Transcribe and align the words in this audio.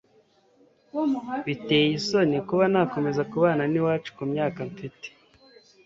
Biteye 1.47 1.87
isoni 1.99 2.37
kuba 2.47 2.63
nakomeza 2.73 3.21
kubana 3.31 3.63
n'iwacu 3.71 4.09
ku 4.17 4.23
myaka 4.31 4.59
mfite 4.69 5.07